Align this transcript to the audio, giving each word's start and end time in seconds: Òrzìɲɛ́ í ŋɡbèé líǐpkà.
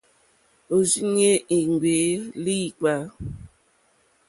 Òrzìɲɛ́ 0.73 1.43
í 1.55 1.57
ŋɡbèé 1.69 2.11
líǐpkà. 2.43 2.93